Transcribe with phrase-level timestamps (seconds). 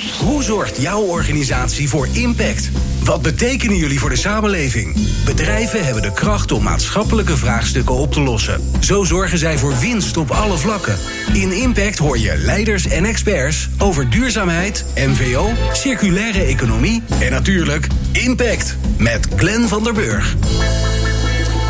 [0.00, 2.70] Hoe zorgt jouw organisatie voor impact?
[3.04, 4.96] Wat betekenen jullie voor de samenleving?
[5.24, 8.70] Bedrijven hebben de kracht om maatschappelijke vraagstukken op te lossen.
[8.80, 10.98] Zo zorgen zij voor winst op alle vlakken.
[11.32, 18.76] In Impact hoor je leiders en experts over duurzaamheid, MVO, circulaire economie en natuurlijk Impact
[18.98, 20.36] met Glenn van der Burg.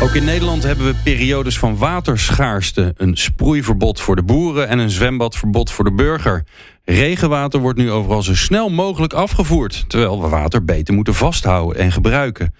[0.01, 2.93] Ook in Nederland hebben we periodes van waterschaarste.
[2.97, 6.43] Een sproeiverbod voor de boeren en een zwembadverbod voor de burger.
[6.85, 9.85] Regenwater wordt nu overal zo snel mogelijk afgevoerd...
[9.87, 12.53] terwijl we water beter moeten vasthouden en gebruiken.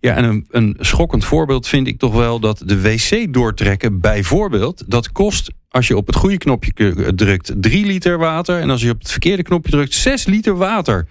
[0.00, 4.84] Ja, en een, een schokkend voorbeeld vind ik toch wel dat de wc doortrekken bijvoorbeeld...
[4.86, 8.60] dat kost als je op het goede knopje drukt 3 liter water...
[8.60, 11.06] en als je op het verkeerde knopje drukt 6 liter water.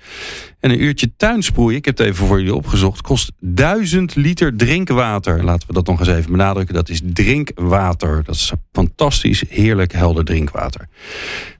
[0.60, 3.02] En een uurtje tuinsproeien, ik heb het even voor jullie opgezocht...
[3.02, 5.44] kost 1000 liter drinkwater.
[5.44, 6.76] Laten we dat nog eens even benadrukken.
[6.76, 8.24] Dat is drinkwater.
[8.24, 10.88] Dat is fantastisch, heerlijk, helder drinkwater.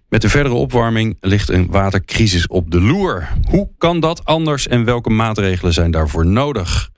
[0.10, 3.28] Met de verdere opwarming ligt een watercrisis op de loer.
[3.50, 6.90] Hoe kan dat anders en welke maatregelen zijn daarvoor nodig?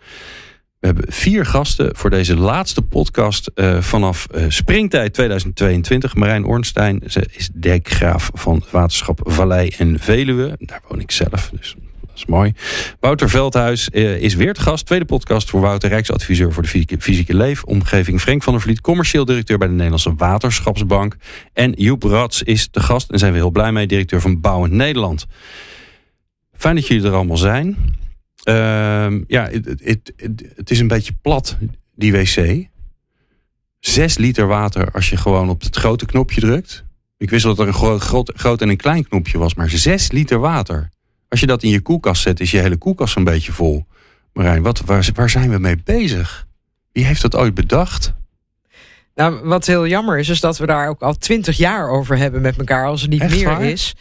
[0.79, 6.15] We hebben vier gasten voor deze laatste podcast uh, vanaf uh, springtijd 2022.
[6.15, 10.55] Marijn Ornstein, ze is dekgraaf van waterschap Vallei en Veluwe.
[10.59, 11.75] Daar woon ik zelf, dus
[12.17, 12.53] is mooi.
[12.99, 14.85] Wouter Veldhuis uh, is weer te gast.
[14.85, 18.21] Tweede podcast voor Wouter, Rijksadviseur voor de fysieke, leefomgeving.
[18.21, 21.15] Frank van der Vliet, commercieel directeur bij de Nederlandse Waterschapsbank.
[21.53, 24.73] En Joep Rats is te gast en zijn we heel blij mee, directeur van Bouwend
[24.73, 25.25] Nederland.
[26.53, 27.77] Fijn dat jullie er allemaal zijn.
[28.43, 28.53] Uh,
[29.27, 29.49] ja,
[30.55, 31.57] het, is een beetje plat,
[31.95, 32.67] die wc.
[33.79, 36.85] Zes liter water als je gewoon op het grote knopje drukt.
[37.17, 40.39] Ik wist dat er een groot, groot en een klein knopje was, maar zes liter
[40.39, 40.89] water.
[41.29, 43.85] Als je dat in je koelkast zet, is je hele koelkast een beetje vol.
[44.33, 46.47] Marijn, wat, waar, waar zijn we mee bezig?
[46.91, 48.13] Wie heeft dat ooit bedacht?
[49.15, 52.41] Nou, wat heel jammer is, is dat we daar ook al twintig jaar over hebben
[52.41, 53.63] met elkaar, als het niet Echt meer waar?
[53.63, 53.95] is.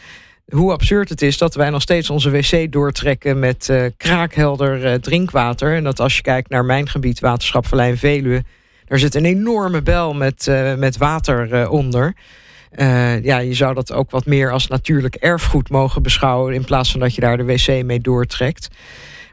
[0.47, 4.95] Hoe absurd het is dat wij nog steeds onze wc doortrekken met uh, kraakhelder uh,
[4.95, 5.75] drinkwater.
[5.75, 8.45] En dat als je kijkt naar mijn gebied, Waterschap Verlijn Veluwe,
[8.85, 12.15] daar zit een enorme bel met, uh, met water onder.
[12.79, 16.55] Uh, ja, je zou dat ook wat meer als natuurlijk erfgoed mogen beschouwen...
[16.55, 18.69] in plaats van dat je daar de wc mee doortrekt.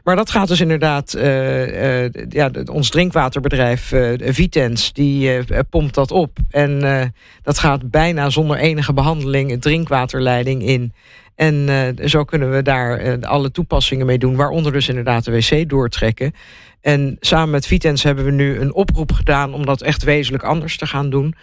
[0.04, 1.14] Maar dat gaat dus inderdaad...
[1.16, 6.38] Uh, uh, ja, ons drinkwaterbedrijf Vitens, die pompt dat op.
[6.50, 7.12] En
[7.42, 9.60] dat gaat bijna zonder enige behandeling...
[9.60, 10.92] drinkwaterleiding in...
[11.34, 11.68] En
[12.04, 16.34] zo kunnen we daar alle toepassingen mee doen, waaronder dus inderdaad de wc doortrekken.
[16.80, 20.76] En samen met Vitens hebben we nu een oproep gedaan om dat echt wezenlijk anders
[20.76, 21.34] te gaan doen.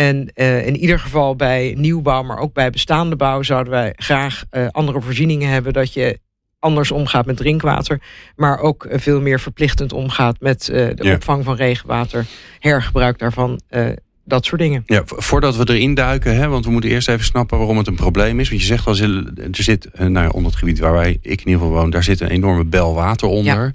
[0.00, 4.44] En uh, in ieder geval bij nieuwbouw, maar ook bij bestaande bouw, zouden wij graag
[4.50, 5.72] uh, andere voorzieningen hebben.
[5.72, 6.18] Dat je
[6.58, 8.00] anders omgaat met drinkwater,
[8.36, 11.14] maar ook uh, veel meer verplichtend omgaat met de ja.
[11.14, 12.26] opvang van regenwater,
[12.58, 13.60] hergebruik daarvan.
[14.24, 14.82] dat soort dingen.
[14.86, 17.94] Ja, voordat we erin duiken, hè, want we moeten eerst even snappen waarom het een
[17.94, 18.48] probleem is.
[18.48, 18.96] Want je zegt wel,
[19.36, 22.04] er zit, nou ja, onder het gebied waar wij, ik in ieder geval woon, daar
[22.04, 23.64] zit een enorme bel water onder.
[23.64, 23.72] Ja.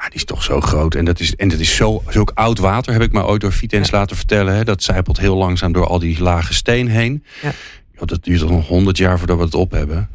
[0.00, 0.94] Ja, die is toch zo groot.
[0.94, 3.52] En dat is, en dat is zo, ook oud water, heb ik me ooit door
[3.52, 3.96] Vitens ja.
[3.96, 4.54] laten vertellen.
[4.54, 4.64] Hè.
[4.64, 7.24] Dat zijpelt heel langzaam door al die lage steen heen.
[7.42, 7.52] Ja.
[7.92, 10.08] Yo, dat duurt nog honderd jaar voordat we het op hebben.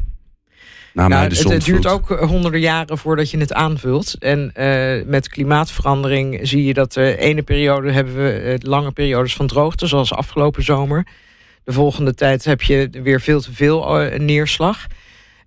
[0.93, 4.13] Na nou, het, het, duurt ook honderden jaren voordat je het aanvult.
[4.19, 9.47] En uh, met klimaatverandering zie je dat de ene periode hebben we lange periodes van
[9.47, 11.07] droogte, zoals afgelopen zomer.
[11.63, 14.87] De volgende tijd heb je weer veel te veel neerslag.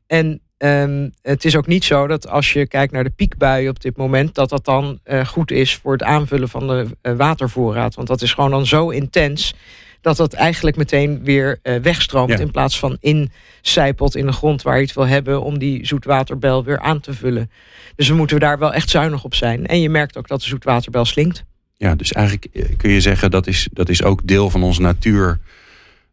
[0.06, 3.80] En Um, het is ook niet zo dat als je kijkt naar de piekbuien op
[3.80, 7.94] dit moment, dat dat dan uh, goed is voor het aanvullen van de uh, watervoorraad.
[7.94, 9.54] Want dat is gewoon dan zo intens
[10.00, 12.30] dat dat eigenlijk meteen weer uh, wegstroomt.
[12.30, 12.38] Ja.
[12.38, 16.64] In plaats van incijpelt in de grond waar je het wil hebben om die zoetwaterbel
[16.64, 17.50] weer aan te vullen.
[17.96, 19.66] Dus we moeten daar wel echt zuinig op zijn.
[19.66, 21.44] En je merkt ook dat de zoetwaterbel slinkt.
[21.76, 25.38] Ja, dus eigenlijk kun je zeggen dat is, dat is ook deel van onze natuur.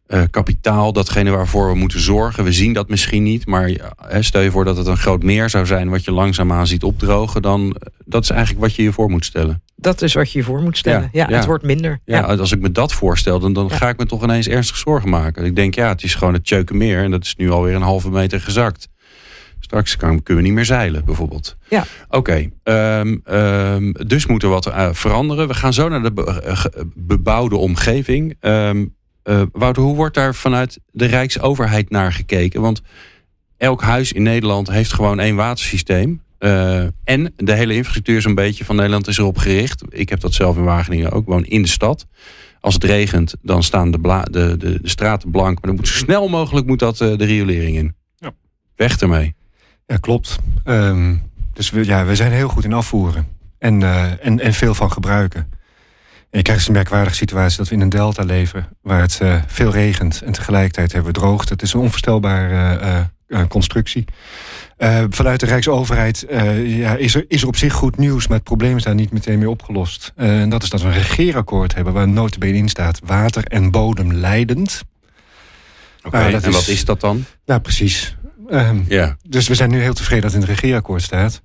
[0.08, 2.44] Uh, kapitaal, datgene waarvoor we moeten zorgen.
[2.44, 3.70] We zien dat misschien niet, maar
[4.20, 7.42] stel je voor dat het een groot meer zou zijn wat je langzaamaan ziet opdrogen,
[7.42, 9.62] dan dat is eigenlijk wat je je voor moet stellen.
[9.76, 11.08] Dat is wat je je voor moet stellen.
[11.12, 11.36] Ja, ja, ja.
[11.36, 12.00] het wordt minder.
[12.04, 15.08] Ja, als ik me dat voorstel, dan, dan ga ik me toch ineens ernstig zorgen
[15.08, 15.44] maken.
[15.44, 18.10] Ik denk, ja, het is gewoon het Tjeukenmeer en dat is nu alweer een halve
[18.10, 18.88] meter gezakt.
[19.60, 21.56] Straks kan, kunnen we niet meer zeilen, bijvoorbeeld.
[21.68, 21.84] Ja.
[22.08, 22.52] Oké, okay,
[23.00, 25.48] um, um, dus moet er wat uh, veranderen.
[25.48, 28.36] We gaan zo naar de be bebouwde omgeving.
[28.40, 28.95] Um,
[29.28, 32.60] Uh, Wouter, hoe wordt daar vanuit de Rijksoverheid naar gekeken?
[32.60, 32.82] Want
[33.56, 36.22] elk huis in Nederland heeft gewoon één watersysteem.
[36.38, 39.82] Uh, en de hele infrastructuur zo'n beetje van Nederland is erop gericht.
[39.88, 42.06] Ik heb dat zelf in Wageningen ook, gewoon in de stad.
[42.60, 44.00] Als het regent, dan staan de,
[44.30, 45.54] de, de, de straten blank.
[45.54, 47.94] Maar dan moet zo snel mogelijk moet dat uh, de riolering in.
[48.16, 48.32] Ja.
[48.76, 49.34] Weg ermee.
[49.86, 50.38] Ja, klopt.
[50.64, 51.22] Um,
[51.52, 53.28] dus we, ja, we zijn heel goed in afvoeren.
[53.58, 55.52] En, uh, en, en veel van gebruiken.
[56.30, 58.68] En je krijgt dus een merkwaardige situatie dat we in een delta leven...
[58.82, 61.52] waar het uh, veel regent en tegelijkertijd hebben we droogte.
[61.52, 64.04] Het is een onvoorstelbare uh, constructie.
[65.10, 66.26] vanuit de Rijksoverheid
[66.64, 69.12] ja, is, er, is er op zich goed nieuws, maar het probleem is daar niet
[69.12, 70.12] meteen mee opgelost.
[70.16, 74.12] en dat is dat we een regeerakkoord hebben waar notabene in staat water en bodem
[74.12, 74.82] leidend.
[76.02, 77.24] Oké, en wat is dat dan?
[77.46, 78.16] Nou, precies.
[78.50, 79.16] Um, ja.
[79.28, 81.42] Dus we zijn nu heel tevreden dat in het regeerakkoord staat.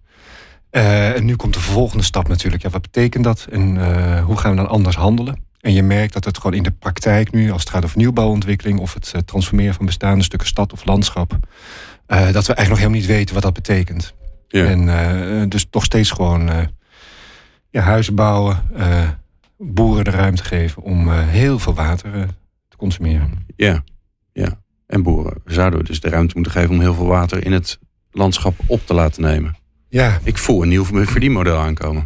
[0.72, 2.64] Uh, en nu komt de volgende stap natuurlijk.
[2.64, 5.44] Ja, wat betekent dat en uh, hoe gaan we dan anders handelen?
[5.60, 8.80] En je merkt dat het gewoon in de praktijk nu, als het gaat over nieuwbouwontwikkeling
[8.80, 11.38] of het uh, transformeren van bestaande stukken stad of landschap,
[12.08, 14.14] dat we eigenlijk nog helemaal niet weten wat dat betekent.
[14.48, 14.66] Ja.
[14.66, 16.50] En dus toch steeds gewoon
[17.70, 18.64] ja, huizen bouwen,
[19.58, 22.12] boeren de ruimte geven om heel veel water
[22.68, 23.46] te consumeren.
[23.56, 23.84] Ja,
[24.34, 24.60] ja.
[24.88, 27.80] En boeren zouden dus de ruimte moeten geven om heel veel water in het
[28.12, 29.56] landschap op te laten nemen.
[29.92, 30.20] Ja.
[30.24, 32.06] Ik voel een nieuw verdienmodel aankomen.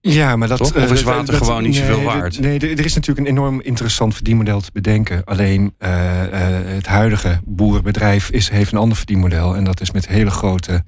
[0.00, 0.60] Ja, maar dat...
[0.60, 2.40] Of is eh, water gewoon niet zoveel waard?
[2.40, 5.24] Nee, er is natuurlijk een enorm interessant verdienmodel te bedenken.
[5.24, 6.30] Alleen uh, uh,
[6.64, 9.56] het huidige boerenbedrijf is, heeft een ander verdienmodel.
[9.56, 10.84] En dat is met hele grote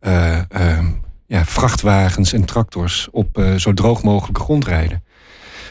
[0.00, 0.86] ehm,
[1.26, 5.04] ja, vrachtwagens en tractors op zo droog mogelijke grond rijden.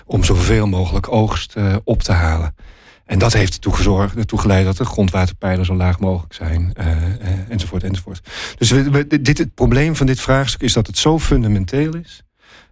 [0.06, 2.56] Om zoveel mogelijk oogst op te halen.
[3.06, 6.74] En dat heeft ertoe, gezorgd, geleid dat de grondwaterpijlen zo laag mogelijk zijn.
[6.80, 8.30] Uh, uh, enzovoort, enzovoort.
[8.58, 8.74] Dus
[9.22, 12.24] dit, het probleem van dit vraagstuk is dat het zo fundamenteel is...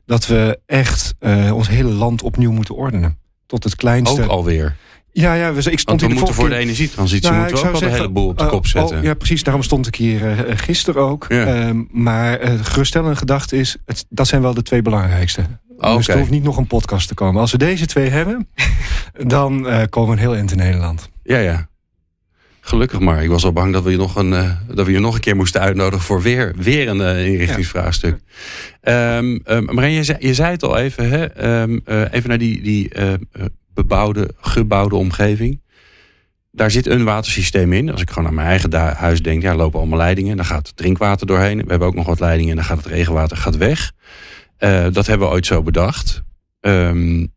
[0.05, 3.17] dat we echt uh, ons hele land opnieuw moeten ordenen.
[3.45, 4.23] Tot het kleinste...
[4.23, 4.75] Ook alweer?
[5.13, 7.75] Ja, ja, we, ik stond Want we moeten voor de energietransitie nou, moeten we ook
[7.75, 8.97] al een heleboel op de kop zetten.
[8.97, 9.43] Oh, ja, precies.
[9.43, 11.25] Daarom stond ik hier gisteren ook.
[11.29, 11.45] Ja.
[11.45, 13.77] Ehm, maar uh, geruststellende gedachte is...
[13.85, 15.45] Het, dat zijn wel de twee belangrijkste.
[15.77, 15.95] Okay.
[15.95, 17.41] Dus er hoeft niet nog een podcast te komen.
[17.41, 18.47] Als we deze twee hebben,
[19.35, 21.09] dan uh, komen we een heel eind in Nederland.
[21.23, 21.67] Ja, ja.
[22.59, 23.23] Gelukkig maar.
[23.23, 25.21] Ik was al bang dat we je nog een, uh, dat we je nog een
[25.21, 28.19] keer moesten uitnodigen voor weer, weer een uh, inrichtingsvraagstuk.
[28.81, 29.17] Ja.
[29.17, 31.61] Um, um, Marijn, je zei, je zei het al even, hè?
[31.61, 31.81] Um,
[32.11, 32.91] even naar die, die
[33.73, 35.61] bebouwde, gebouwde omgeving.
[36.51, 37.91] Daar zit een watersysteem in.
[37.91, 40.35] Als ik gewoon aan mijn eigen huis denk, ja, lopen allemaal leidingen.
[40.35, 41.57] Dan gaat drinkwater doorheen.
[41.57, 43.91] We hebben ook nog wat leidingen en dan gaat het regenwater gaat weg.
[44.59, 46.23] Uh, dat hebben we ooit zo bedacht.
[46.59, 47.33] Um,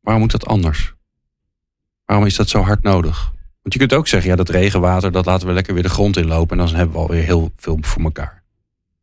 [0.00, 0.94] waarom moet dat anders?
[2.04, 3.32] Waarom is dat zo hard nodig?
[3.62, 6.16] Want je kunt ook zeggen, ja, dat regenwater, dat laten we lekker weer de grond
[6.16, 6.58] inlopen.
[6.58, 8.42] En dan hebben we alweer heel veel voor elkaar.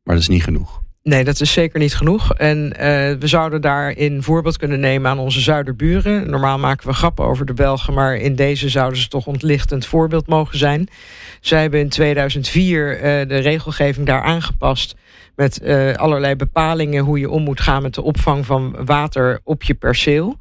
[0.04, 0.83] Maar dat is niet genoeg.
[1.04, 2.34] Nee, dat is zeker niet genoeg.
[2.34, 2.76] En uh,
[3.20, 6.30] we zouden daarin voorbeeld kunnen nemen aan onze zuiderburen.
[6.30, 10.28] Normaal maken we grappen over de Belgen, maar in deze zouden ze toch ontlichtend voorbeeld
[10.28, 10.88] mogen zijn.
[11.42, 14.96] Zij hebben in 2004 uh, de regelgeving daar aangepast
[15.36, 19.64] met uh, allerlei bepalingen hoe je om moet gaan met de opvang van water op
[19.64, 20.38] je perceel.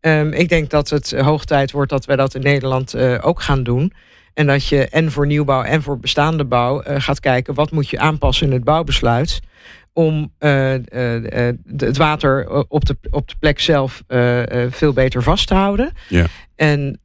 [0.00, 3.62] Um, ik denk dat het hoog tijd wordt dat wij dat in Nederland ook gaan
[3.62, 3.92] doen.
[4.34, 7.98] En dat je en voor nieuwbouw en voor bestaande bouw gaat kijken wat moet je
[7.98, 9.40] aanpassen in het bouwbesluit
[10.00, 14.02] om uh, uh, het water op de, op de plek zelf
[14.70, 15.92] veel beter vast te houden.
[16.08, 16.26] Ja.
[16.60, 17.00] En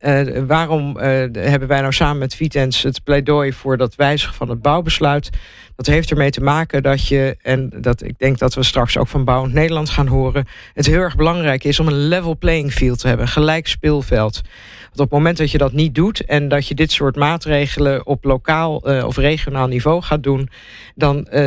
[0.48, 5.30] waarom hebben wij nou samen met Vitens het pleidooi voor dat wijzigen van het bouwbesluit?
[5.76, 9.08] Dat heeft ermee te maken dat je, en dat ik denk dat we straks ook
[9.08, 13.00] van Bouwend Nederland gaan horen, het heel erg belangrijk is om een level playing field
[13.00, 14.42] te hebben, een gelijk speelveld.
[14.82, 18.06] Want op het moment dat je dat niet doet en dat je dit soort maatregelen
[18.06, 20.50] op lokaal uh, of regionaal niveau gaat doen,
[20.96, 21.46] dan uh,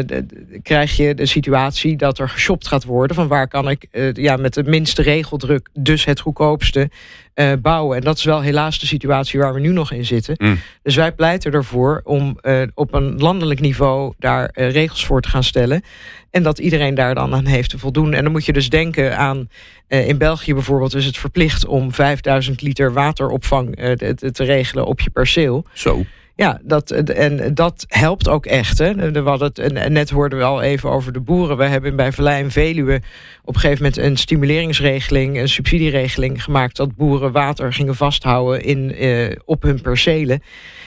[0.62, 4.36] krijg je de situatie dat er geshopt gaat worden van waar kan ik uh, ja,
[4.36, 6.90] met de minste regeldruk, dus het goedkoopste,
[7.38, 7.96] uh, bouwen.
[7.96, 10.34] En dat is wel helaas de situatie waar we nu nog in zitten.
[10.38, 10.58] Mm.
[10.82, 15.28] Dus wij pleiten ervoor om uh, op een landelijk niveau daar uh, regels voor te
[15.28, 15.82] gaan stellen.
[16.30, 18.12] En dat iedereen daar dan aan heeft te voldoen.
[18.12, 19.48] En dan moet je dus denken aan,
[19.88, 25.10] in België bijvoorbeeld is het verplicht om 5000 liter wateropvang te, te regelen op je
[25.10, 25.64] perceel.
[25.72, 26.04] Zo.
[26.38, 28.78] Ja, dat, en dat helpt ook echt.
[28.78, 29.12] Hè.
[29.12, 31.56] We hadden het, en net hoorden we al even over de boeren.
[31.56, 33.00] We hebben bij Verlijn Veluwe
[33.44, 38.94] op een gegeven moment een stimuleringsregeling, een subsidieregeling gemaakt dat boeren water gingen vasthouden in,
[38.94, 40.42] eh, op hun percelen.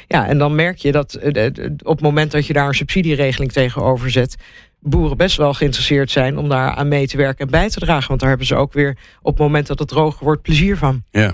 [0.08, 1.46] Ja, en dan merk je dat eh,
[1.84, 4.36] op het moment dat je daar een subsidieregeling tegenover zet,
[4.80, 8.08] boeren best wel geïnteresseerd zijn om daar aan mee te werken en bij te dragen.
[8.08, 11.04] Want daar hebben ze ook weer op het moment dat het droger wordt plezier van.
[11.10, 11.34] Ja.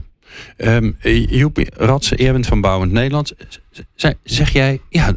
[0.58, 0.96] Um,
[1.30, 3.34] Joep Ratsen, jij bent van Bouwend Nederland.
[4.24, 5.14] Zeg jij, ja,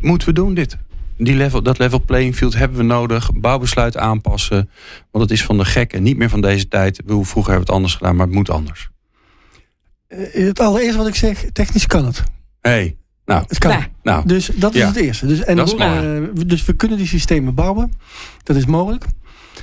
[0.00, 0.76] moeten we doen dit?
[1.16, 3.30] Die level, dat level playing field hebben we nodig.
[3.34, 4.70] Bouwbesluit aanpassen.
[5.10, 7.02] Want het is van de gek en niet meer van deze tijd.
[7.04, 8.90] We vroeger hebben we het anders gedaan, maar het moet anders.
[10.08, 12.22] Uh, het allereerste wat ik zeg, technisch kan het.
[12.60, 13.44] hey, nou.
[13.48, 13.84] Het kan.
[14.02, 14.26] Nou.
[14.26, 15.26] Dus dat is het eerste.
[15.26, 17.92] Dus, en dat uh, dus we kunnen die systemen bouwen.
[18.42, 19.04] Dat is mogelijk.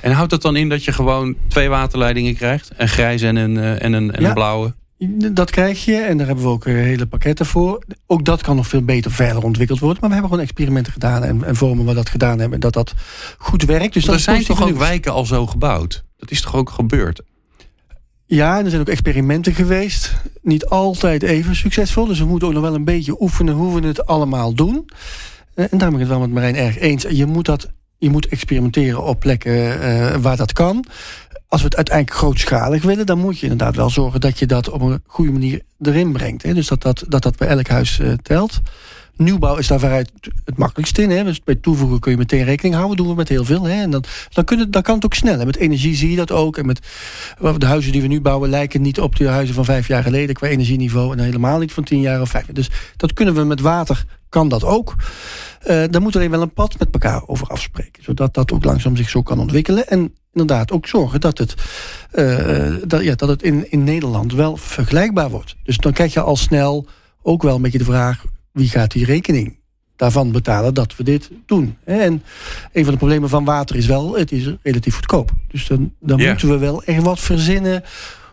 [0.02, 2.70] En houdt dat dan in dat je gewoon twee waterleidingen krijgt?
[2.76, 4.74] Een grijze en een, uh, en een, en een blauwe?
[5.32, 7.84] Dat krijg je en daar hebben we ook eh, hele pakketten voor.
[8.06, 9.98] Ook dat kan nog veel beter verder ontwikkeld worden.
[10.00, 12.60] Maar we hebben gewoon experimenten gedaan en, en vormen waar dat gedaan hebben.
[12.60, 12.94] Dat dat
[13.38, 13.94] goed werkt.
[13.94, 16.04] Dus er zijn toch ook wijken al zo gebouwd?
[16.16, 17.22] Dat is toch ook gebeurd?
[18.26, 20.14] Ja, en er zijn ook experimenten geweest.
[20.42, 22.06] Niet altijd even succesvol.
[22.06, 24.90] Dus we moeten ook nog wel een beetje oefenen hoe we het allemaal doen.
[25.54, 27.02] Eh, en daar ben ik het wel met Marijn erg eens.
[27.02, 30.84] Je moet, dat, je moet experimenteren op plekken uh, waar dat kan.
[31.50, 34.68] Als we het uiteindelijk grootschalig willen, dan moet je inderdaad wel zorgen dat je dat
[34.68, 36.42] op een goede manier erin brengt.
[36.42, 36.54] Hè?
[36.54, 38.60] Dus dat dat, dat dat bij elk huis uh, telt.
[39.16, 40.10] Nieuwbouw is daar veruit
[40.44, 41.10] het makkelijkst in.
[41.10, 41.24] Hè?
[41.24, 42.96] Dus bij toevoegen kun je meteen rekening houden.
[42.96, 43.64] doen we met heel veel.
[43.64, 43.82] Hè?
[43.82, 45.40] En dan, dan, dan kan het ook snel.
[45.40, 46.56] En met energie zie je dat ook.
[46.56, 46.86] En met
[47.58, 50.34] de huizen die we nu bouwen lijken niet op de huizen van vijf jaar geleden
[50.34, 51.12] qua energieniveau.
[51.12, 52.46] En helemaal niet van tien jaar of vijf.
[52.46, 54.94] Dus dat kunnen we met water, kan dat ook.
[54.98, 58.02] Uh, daar moet even wel een pad met elkaar over afspreken.
[58.02, 59.88] Zodat dat ook langzaam zich zo kan ontwikkelen.
[59.88, 61.54] En inderdaad ook zorgen dat het,
[62.14, 65.56] uh, dat, ja, dat het in, in Nederland wel vergelijkbaar wordt.
[65.62, 66.86] Dus dan krijg je al snel
[67.22, 69.58] ook wel een beetje de vraag wie gaat die rekening
[69.96, 71.76] daarvan betalen dat we dit doen.
[71.84, 72.22] En
[72.72, 75.30] een van de problemen van water is wel, het is relatief goedkoop.
[75.48, 76.30] Dus dan, dan yeah.
[76.30, 77.82] moeten we wel echt wat verzinnen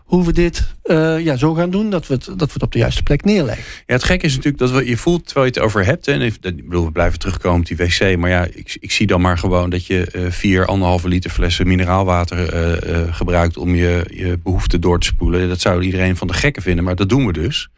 [0.07, 2.71] hoe we dit uh, ja, zo gaan doen, dat we, het, dat we het op
[2.71, 3.63] de juiste plek neerleggen.
[3.85, 6.05] Ja, het gekke is natuurlijk dat we, je voelt terwijl je het over hebt.
[6.05, 8.17] Hè, en ik bedoel, we blijven terugkomen op die wc.
[8.17, 11.67] Maar ja, ik, ik zie dan maar gewoon dat je uh, vier, anderhalve liter flessen
[11.67, 12.53] mineraalwater
[12.87, 15.47] uh, gebruikt om je, je behoefte door te spoelen.
[15.47, 17.69] Dat zou iedereen van de gekken vinden, maar dat doen we dus.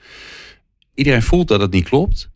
[0.93, 2.29] Iedereen voelt dat het niet klopt.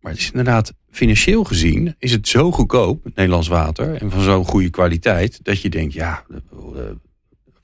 [0.00, 4.44] Maar het is inderdaad, financieel gezien, is het zo goedkoop, Nederlands water, en van zo'n
[4.44, 6.24] goede kwaliteit, dat je denkt, ja,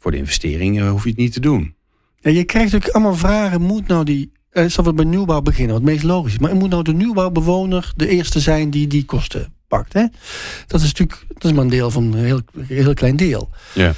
[0.03, 1.75] voor de investering hoef je het niet te doen.
[2.21, 5.75] Ja, je krijgt ook allemaal vragen, moet nou die, eh, zal we bij nieuwbouw beginnen,
[5.75, 9.53] wat meest logisch is, maar moet nou de nieuwbouwbewoner de eerste zijn die die kosten
[9.69, 9.93] pakt?
[9.93, 10.07] Hè?
[10.67, 13.51] Dat is natuurlijk, dat is maar een deel van een heel, heel klein deel.
[13.75, 13.93] Ja.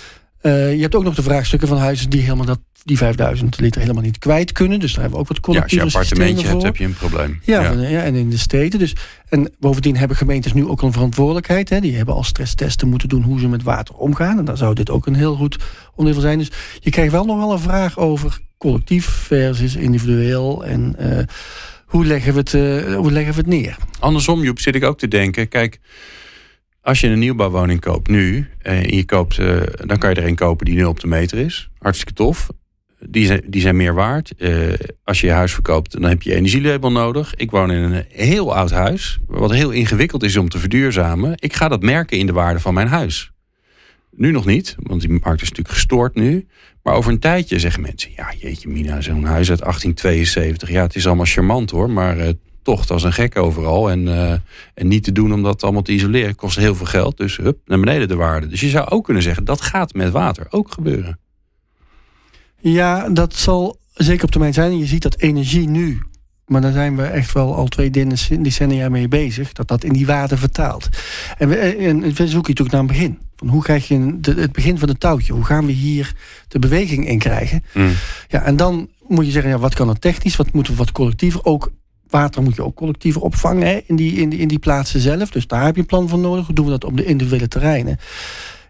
[0.47, 3.81] Uh, je hebt ook nog de vraagstukken van huizen die helemaal dat die 5000 liter
[3.81, 4.81] helemaal niet kwijt kunnen.
[4.81, 6.95] Dus daar hebben we ook wat collectieve Ja, als je appartementje hebt, heb je een
[6.95, 7.41] probleem.
[7.43, 7.69] Ja, ja.
[7.69, 8.79] Van, ja, en in de steden.
[8.79, 8.95] Dus,
[9.29, 11.69] en bovendien hebben gemeentes nu ook een verantwoordelijkheid.
[11.69, 11.81] Hè.
[11.81, 14.39] Die hebben al stresstesten moeten doen hoe ze met water omgaan.
[14.39, 15.57] En daar zou dit ook een heel goed
[15.95, 16.39] onderdeel van zijn.
[16.39, 20.65] Dus je krijgt wel nog wel een vraag over collectief versus individueel.
[20.65, 21.19] En uh,
[21.87, 23.77] hoe, leggen we het, uh, hoe leggen we het neer?
[23.99, 25.49] Andersom, Joep, zit ik ook te denken.
[25.49, 25.81] Kijk,
[26.85, 30.35] als je een nieuwbouwwoning koopt nu, en je koopt, uh, dan kan je er een
[30.35, 31.71] kopen die nu op de meter is.
[31.79, 32.51] Hartstikke tof
[33.09, 34.33] die zijn, die zijn meer waard.
[34.39, 34.73] Uh,
[35.05, 37.35] als je je huis verkoopt, dan heb je energielabel nodig.
[37.35, 41.33] Ik woon in een heel oud huis, wat heel ingewikkeld is om te verduurzamen.
[41.37, 43.33] Ik ga dat merken in de waarde van mijn huis.
[44.11, 46.47] Nu nog niet, want die markt is natuurlijk gestoord nu.
[46.83, 50.71] Maar over een tijdje zeggen mensen: Ja, jeetje, Mina, zo'n huis uit 1872.
[50.71, 52.33] Ja, het is allemaal charmant hoor, maar
[52.65, 53.91] toch, dat is een gek overal.
[53.91, 54.33] En, uh,
[54.75, 57.17] en niet te doen om dat allemaal te isoleren kost heel veel geld.
[57.17, 58.47] Dus hup, naar beneden de waarde.
[58.47, 61.19] Dus je zou ook kunnen zeggen: dat gaat met water ook gebeuren.
[62.61, 64.79] Ja, dat zal zeker op termijn zijn.
[64.79, 66.03] Je ziet dat energie nu,
[66.47, 67.91] maar daar zijn we echt wel al twee
[68.41, 70.89] decennia mee bezig, dat dat in die waarde vertaalt.
[71.39, 73.19] En we, en we zoeken natuurlijk naar een begin.
[73.37, 75.33] Van hoe krijg je de, het begin van het touwtje?
[75.33, 76.15] Hoe gaan we hier
[76.49, 77.65] de beweging in krijgen?
[77.73, 77.93] Mm.
[78.29, 80.37] Ja, en dan moet je zeggen, ja, wat kan er technisch?
[80.37, 81.45] Wat moeten we wat collectiever?
[81.45, 81.71] Ook
[82.15, 85.31] water moet je ook collectiever opvangen hè, in, die, in, die, in die plaatsen zelf.
[85.31, 86.47] Dus daar heb je een plan voor nodig.
[86.47, 87.99] Hoe doen we dat op de individuele terreinen?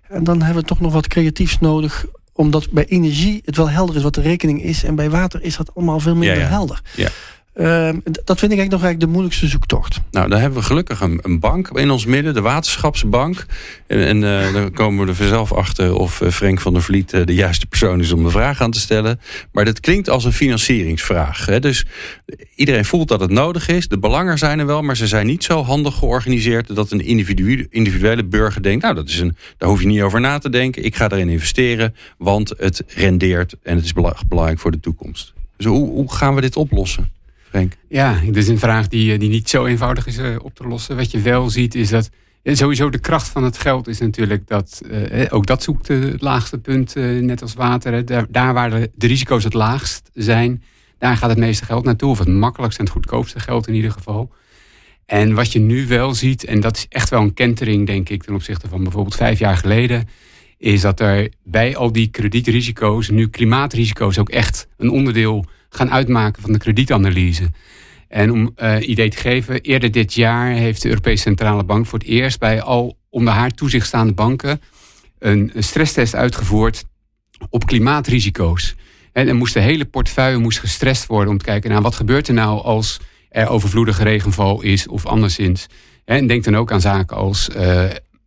[0.09, 3.97] En dan hebben we toch nog wat creatiefs nodig omdat bij energie het wel helder
[3.97, 4.85] is wat de rekening is.
[4.85, 6.49] En bij water is dat allemaal veel minder ja, ja.
[6.49, 6.81] helder.
[6.97, 7.09] Ja.
[7.55, 10.01] Uh, dat vind ik eigenlijk nog eigenlijk de moeilijkste zoektocht.
[10.11, 13.47] Nou, dan hebben we gelukkig een, een bank in ons midden, de Waterschapsbank.
[13.87, 17.11] En, en uh, dan komen we er vanzelf achter of uh, Frank van der Vliet
[17.11, 19.21] de juiste persoon is om de vraag aan te stellen.
[19.53, 21.47] Maar dat klinkt als een financieringsvraag.
[21.47, 21.61] Hè?
[21.61, 21.87] Dus
[22.55, 23.89] iedereen voelt dat het nodig is.
[23.89, 27.67] De belangen zijn er wel, maar ze zijn niet zo handig georganiseerd dat een individu
[27.71, 30.85] individuele burger denkt: Nou, dat is een, daar hoef je niet over na te denken.
[30.85, 33.93] Ik ga erin investeren, want het rendeert en het is
[34.29, 35.33] belangrijk voor de toekomst.
[35.57, 37.13] Dus hoe, hoe gaan we dit oplossen?
[37.89, 40.97] Ja, dit is een vraag die, die niet zo eenvoudig is uh, op te lossen.
[40.97, 42.11] Wat je wel ziet is dat
[42.45, 46.59] sowieso de kracht van het geld is natuurlijk dat uh, ook dat zoekt het laagste
[46.59, 48.05] punt, uh, net als water.
[48.05, 50.63] Daar, daar, waar de, de, risico's het laagst zijn,
[50.99, 52.11] daar gaat het meeste geld naartoe.
[52.11, 54.33] Of het makkelijkste en het goedkoopste geld in ieder geval.
[55.07, 58.23] En wat je nu wel ziet, en dat is echt wel een kentering, denk ik,
[58.23, 60.09] ten opzichte van bijvoorbeeld vijf jaar geleden,
[60.59, 65.45] is dat er bij al die kredietrisico's nu klimaatrisico's ook echt een onderdeel
[65.77, 67.51] gaan uitmaken van de kredietanalyse.
[68.09, 71.99] En om uh, idee te geven, eerder dit jaar heeft de Europese Centrale Bank voor
[71.99, 74.61] het eerst bij al onder haar toezicht staande banken
[75.19, 76.85] een, stresstest uitgevoerd
[77.51, 78.75] op klimaatrisico's.
[79.13, 82.29] En er moest de hele portefeuille moest gestrest worden om te kijken naar wat gebeurt
[82.29, 85.67] er nou als er overvloedige regenval is of anderszins.
[86.05, 87.85] En denk dan ook aan zaken als uh,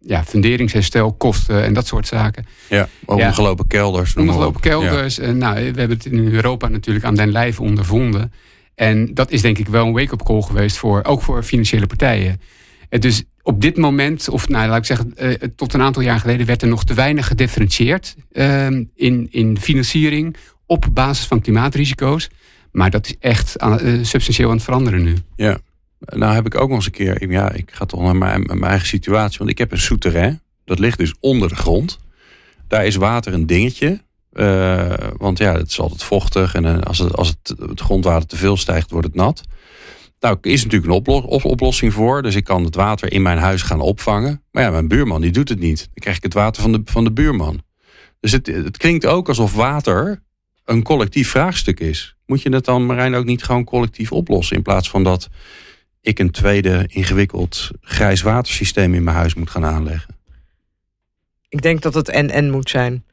[0.08, 2.46] ja, funderingsherstel, kosten en dat soort zaken.
[2.70, 4.16] Ja, omgelopen ja, kelders.
[4.16, 5.16] Omgelopen kelders.
[5.16, 5.24] Ja.
[5.24, 8.32] En nou, we hebben het in Europa natuurlijk aan den lijve ondervonden.
[8.76, 12.42] En dat is denk ik wel een wake-up call geweest voor, ook voor financiële partijen.
[12.90, 16.20] En dus op dit moment, of nou, laat ik zeggen, uh, tot een aantal jaar
[16.20, 20.36] geleden werd er nog te weinig gedifferentieerd uh, in, in financiering
[20.66, 22.30] op basis van klimaatrisico's.
[22.72, 25.16] Maar dat is echt aan, uh, substantieel aan het veranderen nu.
[25.36, 25.58] Ja,
[26.00, 28.64] nou heb ik ook nog eens een keer, ja, ik ga toch naar mijn, mijn
[28.64, 32.00] eigen situatie, want ik heb een souterrain, dat ligt dus onder de grond.
[32.68, 34.06] Daar is water een dingetje.
[34.34, 38.38] Uh, want ja, het is altijd vochtig en als, het, als het, het grondwater te
[38.38, 39.44] veel stijgt, wordt het nat.
[40.20, 42.22] Nou, is natuurlijk een oplossing voor.
[42.22, 44.44] Dus ik kan het water in mijn huis gaan opvangen.
[44.52, 45.78] Maar ja, mijn buurman die doet het niet.
[45.78, 47.62] Dan krijg ik het water van de, van de buurman.
[48.20, 50.24] Dus het, het klinkt ook alsof water
[50.66, 52.16] een collectief vraagstuk is.
[52.26, 54.56] Moet je dat dan, Marijn, ook niet gewoon collectief oplossen?
[54.56, 55.30] In plaats van dat
[56.08, 60.16] ik een tweede ingewikkeld grijs watersysteem in mijn huis moet gaan aanleggen.
[61.50, 63.04] Ik denk dat het en-en moet zijn.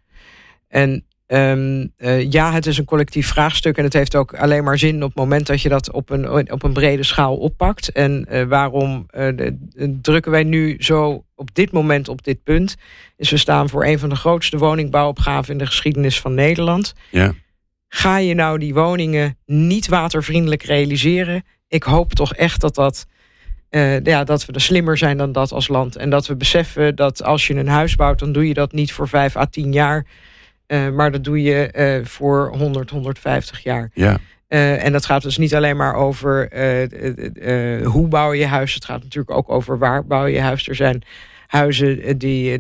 [0.69, 4.79] En Um, uh, ja, het is een collectief vraagstuk en het heeft ook alleen maar
[4.79, 7.93] zin op het moment dat je dat op een, op een brede schaal oppakt.
[7.93, 12.77] En uh, waarom uh, de, drukken wij nu zo op dit moment op dit punt?
[13.17, 16.95] Is we staan voor een van de grootste woningbouwopgaven in de geschiedenis van Nederland.
[17.11, 17.35] Ja.
[17.89, 21.45] Ga je nou die woningen niet watervriendelijk realiseren?
[21.75, 23.07] Ik hoop toch echt dat dat.
[24.02, 25.97] ja, dat we er slimmer zijn dan dat als land.
[25.97, 28.93] En dat we beseffen dat als je een huis bouwt, dan doe je dat niet
[28.93, 30.07] voor vijf à tien jaar.
[30.66, 33.90] Uh, maar dat doe je uh, voor 100, 150 jaar.
[33.95, 34.19] Ja.
[34.49, 36.49] En dat gaat dus niet alleen maar over
[37.85, 38.75] hoe bouw je huis.
[38.75, 40.69] Het gaat natuurlijk ook over waar bouw je huis.
[40.69, 41.02] Er zijn
[41.47, 42.59] huizen die,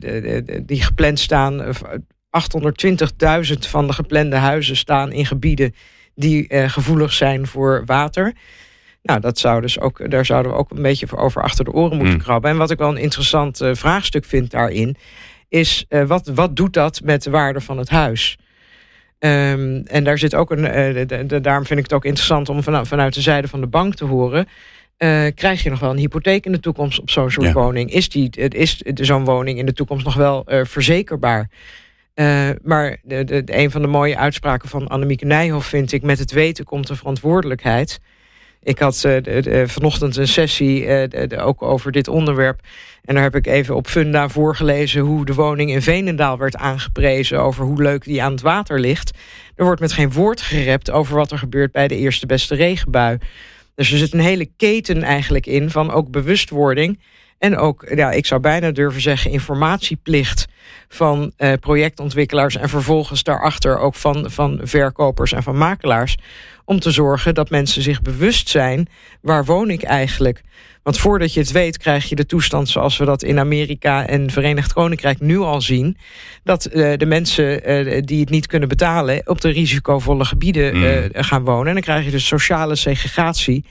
[0.64, 1.62] die gepland staan.
[1.62, 1.72] 820.000
[3.58, 5.74] van de geplande huizen staan in gebieden
[6.14, 8.32] die gevoelig zijn voor water.
[9.04, 11.96] Nou, dat zou dus ook, daar zouden we ook een beetje over achter de oren
[11.96, 12.22] moeten mm.
[12.22, 12.50] krabben.
[12.50, 14.96] En wat ik wel een interessant vraagstuk vind daarin
[15.54, 18.38] is uh, wat, wat doet dat met de waarde van het huis?
[19.18, 20.64] Um, en daar zit ook een.
[20.64, 23.60] Uh, de, de, daarom vind ik het ook interessant om vanuit, vanuit de zijde van
[23.60, 24.48] de bank te horen.
[24.98, 27.52] Uh, krijg je nog wel een hypotheek in de toekomst op zo'n soort ja.
[27.52, 27.92] woning?
[27.92, 31.48] Is, die, is zo'n woning in de toekomst nog wel verzekerbaar?
[32.62, 36.02] maar de, de, een van de mooie uitspraken van Annemieke Nijhoff vind ik...
[36.02, 38.00] met het weten komt de verantwoordelijkheid.
[38.64, 42.60] Ik had uh, vanochtend een sessie uh, ook over dit onderwerp.
[43.04, 47.40] En daar heb ik even op Funda voorgelezen hoe de woning in Venendaal werd aangeprezen.
[47.40, 49.18] Over hoe leuk die aan het water ligt.
[49.56, 53.18] Er wordt met geen woord gerept over wat er gebeurt bij de eerste beste regenbui.
[53.74, 57.00] Dus er zit een hele keten eigenlijk in van ook bewustwording.
[57.38, 60.46] En ook, ja, ik zou bijna durven zeggen, informatieplicht
[60.88, 66.16] van eh, projectontwikkelaars en vervolgens daarachter ook van, van verkopers en van makelaars.
[66.64, 68.88] Om te zorgen dat mensen zich bewust zijn,
[69.20, 70.42] waar woon ik eigenlijk?
[70.84, 74.30] Want voordat je het weet, krijg je de toestand zoals we dat in Amerika en
[74.30, 75.96] Verenigd Koninkrijk nu al zien.
[76.42, 81.08] Dat uh, de mensen uh, die het niet kunnen betalen op de risicovolle gebieden mm.
[81.12, 81.66] gaan wonen.
[81.66, 83.64] En dan krijg je dus sociale segregatie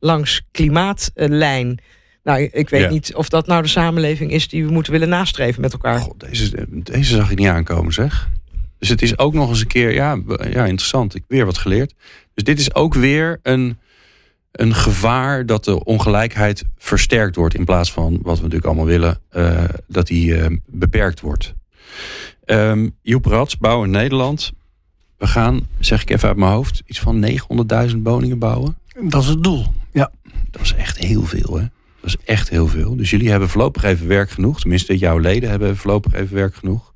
[0.00, 1.80] langs klimaatlijn.
[2.28, 2.88] Nou, ik weet ja.
[2.88, 5.98] niet of dat nou de samenleving is die we moeten willen nastreven met elkaar.
[5.98, 8.28] God, deze, deze zag ik niet aankomen, zeg.
[8.78, 10.18] Dus het is ook nog eens een keer, ja,
[10.50, 11.14] ja interessant.
[11.14, 11.94] Ik weer wat geleerd.
[12.34, 13.78] Dus dit is ook weer een,
[14.52, 17.54] een gevaar dat de ongelijkheid versterkt wordt.
[17.54, 21.54] In plaats van wat we natuurlijk allemaal willen, uh, dat die uh, beperkt wordt.
[22.44, 24.52] Um, Joep Rats, Bouw in Nederland.
[25.16, 27.26] We gaan, zeg ik even uit mijn hoofd, iets van
[27.90, 28.78] 900.000 woningen bouwen.
[29.02, 30.12] Dat is het doel, ja.
[30.50, 31.64] Dat is echt heel veel, hè?
[32.12, 32.96] Dat is echt heel veel.
[32.96, 34.60] Dus jullie hebben voorlopig even werk genoeg.
[34.60, 36.94] Tenminste, jouw leden hebben voorlopig even werk genoeg.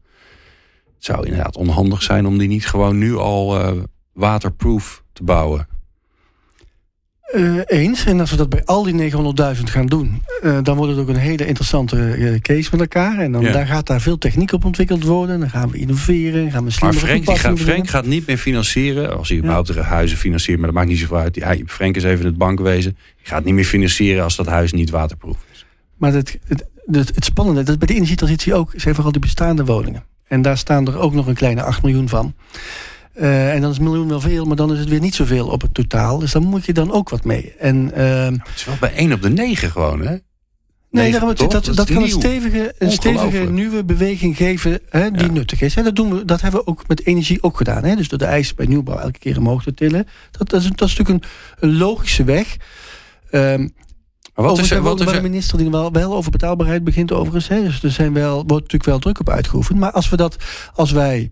[0.95, 5.69] Het zou inderdaad onhandig zijn om die niet gewoon nu al uh, waterproof te bouwen.
[7.35, 8.05] Uh, eens.
[8.05, 11.09] En als we dat bij al die 900.000 gaan doen, uh, dan wordt het ook
[11.09, 13.19] een hele interessante uh, case met elkaar.
[13.19, 13.53] En dan ja.
[13.53, 15.41] daar gaat daar veel techniek op ontwikkeld worden.
[15.41, 19.17] Dan gaan we innoveren, gaan we slimmer Maar Frank, gaat, Frank gaat niet meer financieren.
[19.19, 19.81] Als hij überhaupt ja.
[19.81, 21.37] huizen financiert, maar dat maakt niet zoveel uit.
[21.37, 22.97] Hij, Frank is even het bankwezen.
[23.17, 25.67] Hij gaat niet meer financieren als dat huis niet waterproof is.
[25.97, 29.65] Maar het, het, het, het spannende, dat bij de energietransitie ook, zijn vooral die bestaande
[29.65, 30.05] woningen.
[30.27, 32.35] En daar staan er ook nog een kleine 8 miljoen van.
[33.15, 35.49] Uh, en dan is een miljoen wel veel, maar dan is het weer niet zoveel
[35.49, 36.19] op het totaal.
[36.19, 37.55] Dus dan moet je dan ook wat mee.
[37.59, 40.17] En, uh, het is wel bij 1 op de 9 gewoon, hè?
[40.91, 45.27] Nee, daarom, dat, dat, dat, kan een stevige, een stevige nieuwe beweging geven hè, die
[45.27, 45.33] ja.
[45.33, 45.77] nuttig is.
[45.77, 47.85] En dat, doen we, dat hebben we ook met energie ook gedaan.
[47.85, 47.97] Hè?
[47.97, 50.07] Dus door de eis bij nieuwbouw elke keer omhoog te tillen.
[50.31, 51.31] Dat, dat, is, dat is natuurlijk een,
[51.69, 52.57] een logische weg.
[53.31, 53.75] Um,
[54.35, 55.13] maar wat is er, wat is er?
[55.13, 57.49] de minister die wel, wel over betaalbaarheid begint overigens.
[57.49, 57.63] Hè?
[57.63, 59.79] Dus er zijn wel, wordt natuurlijk wel druk op uitgeoefend.
[59.79, 60.37] Maar als we dat,
[60.75, 61.31] als wij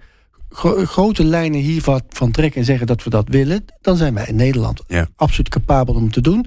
[0.51, 4.27] gro grote lijnen hiervan van trekken en zeggen dat we dat willen, dan zijn wij
[4.27, 5.09] in Nederland ja.
[5.17, 6.47] absoluut capabel om te doen.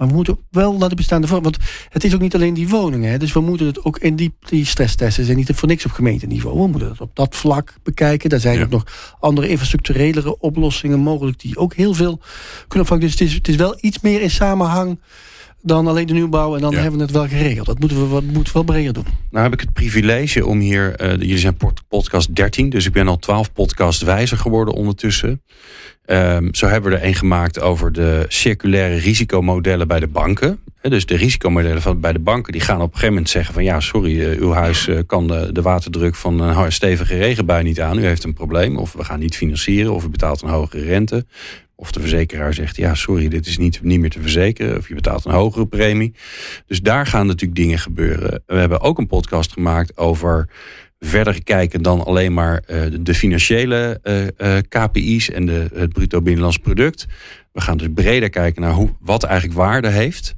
[0.00, 1.42] Maar we moeten wel naar de bestaande vorm.
[1.42, 1.56] Want
[1.88, 3.10] het is ook niet alleen die woningen.
[3.10, 3.18] Hè.
[3.18, 6.60] Dus we moeten het ook in die, die stresstesten zijn niet voor niks op gemeenteniveau.
[6.60, 8.30] We moeten het op dat vlak bekijken.
[8.30, 8.64] Daar zijn ja.
[8.64, 12.20] ook nog andere infrastructurelere oplossingen mogelijk die ook heel veel
[12.58, 13.00] kunnen opvangen.
[13.00, 15.00] Dus het is, het is wel iets meer in samenhang
[15.62, 16.78] dan alleen de nieuwbouw en dan Ja.
[16.78, 17.66] hebben we het wel geregeld.
[17.66, 19.04] Dat moeten we, wat, moeten we wel breder doen.
[19.30, 20.94] Nou heb ik het privilege om hier...
[20.96, 25.42] eh, jullie zijn pod- podcast 13, dus ik ben al 12 podcast wijzer geworden ondertussen.
[26.04, 30.58] Ehm, zo hebben we er een gemaakt over de circulaire risicomodellen bij de banken.
[30.82, 33.64] Dus de risicomodellen van, bij de banken die gaan op een gegeven moment zeggen van...
[33.64, 37.80] ja, sorry, eh, uw huis eh, kan de, de waterdruk van een stevige regenbui niet
[37.80, 37.98] aan.
[37.98, 38.76] U heeft een probleem.
[38.76, 39.92] Of we gaan niet financieren.
[39.94, 41.26] Of u betaalt een hogere rente.
[41.80, 44.76] Of de verzekeraar zegt, ja, sorry, dit is niet, niet meer te verzekeren.
[44.76, 46.14] Of je betaalt een hogere premie.
[46.66, 48.42] Dus daar gaan natuurlijk dingen gebeuren.
[48.46, 50.48] We hebben ook een podcast gemaakt over
[50.98, 56.22] verder kijken dan alleen maar eh, de financiële eh, eh, KPI's en de, het bruto
[56.22, 57.06] binnenlands product.
[57.52, 60.34] We gaan dus breder kijken naar hoe, wat eigenlijk waarde heeft.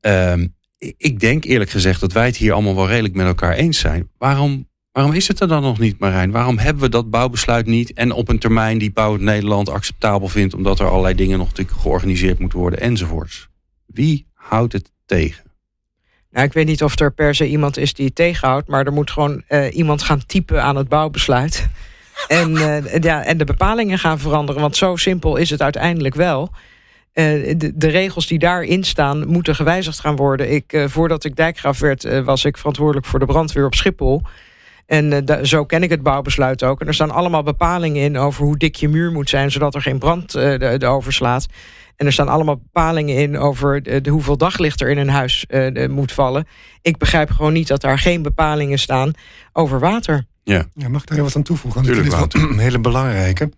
[0.00, 0.46] Ehm,
[0.78, 3.78] ik- ik denk eerlijk gezegd dat wij het hier allemaal wel redelijk met elkaar eens
[3.78, 4.08] zijn.
[4.18, 6.30] Waarom, waarom is het er dan nog niet, Marijn?
[6.30, 10.54] Waarom hebben we dat bouwbesluit niet en op een termijn die Bouw Nederland acceptabel vindt,
[10.54, 13.48] omdat er allerlei dingen nog natuurlijk georganiseerd moeten worden enzovoorts?
[13.86, 15.44] Wie houdt het tegen?
[16.30, 18.92] Nou, ik weet niet of er per se iemand is die het tegenhoudt, maar er
[18.92, 21.68] moet gewoon eh, iemand gaan typen aan het bouwbesluit.
[22.28, 26.50] En, eh, ja, en de bepalingen gaan veranderen, want zo simpel is het uiteindelijk wel.
[27.12, 27.24] Eh,
[27.56, 30.52] de, de regels die daarin staan moeten gewijzigd gaan worden.
[30.52, 34.22] Ik, eh, voordat ik dijkgraaf werd, was ik verantwoordelijk voor de brandweer op Schiphol.
[34.90, 36.80] En eh, da- zo ken ik het bouwbesluit ook.
[36.80, 39.82] En er staan allemaal bepalingen in over hoe dik je muur moet zijn, zodat er
[39.82, 41.46] geen brand eh, de, de overslaat.
[41.96, 45.46] En er staan allemaal bepalingen in over de, de hoeveel daglicht er in een huis
[45.46, 46.46] eh, de- moet vallen.
[46.82, 49.12] Ik begrijp gewoon niet dat daar geen bepalingen staan
[49.52, 50.24] over water.
[50.44, 51.82] Ja, mag ik daar even wat aan toevoegen?
[51.82, 53.50] Want ik Tuurlijk, vind het wel een hele belangrijke.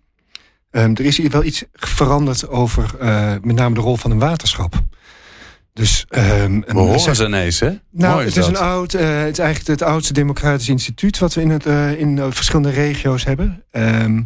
[0.71, 4.19] Ehm, er is hier wel iets veranderd over eh, met name de rol van een
[4.19, 4.73] waterschap.
[5.73, 7.69] Dus, ehm, We horen zeg- ze ineens, hè?
[7.91, 8.47] nou, Mooi het is, dat.
[8.47, 11.99] een oud, eh, het is eigenlijk het oudste democratisch instituut wat we in, het, eh,
[11.99, 13.63] in eh, verschillende regio's hebben.
[13.71, 14.21] Ehm,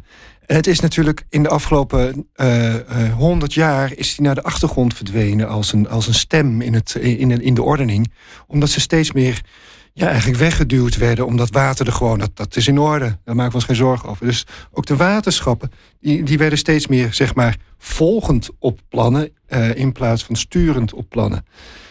[0.45, 2.27] en het is natuurlijk in de afgelopen
[3.17, 6.95] honderd jaar is die naar de achtergrond verdwenen als een, als een stem in, het,
[6.95, 8.11] in, in de ordening.
[8.47, 9.41] Omdat ze steeds meer
[9.97, 11.25] ja, eigenlijk weggeduwd werden.
[11.25, 13.17] Omdat water er gewoon, dat, dat is in orde.
[13.23, 14.25] Daar maken we ons geen zorgen over.
[14.25, 19.31] Dus ook de waterschappen, die, die werden steeds meer, zeg maar, volgend op plannen.
[19.45, 21.45] eh, in plaats van sturend op plannen.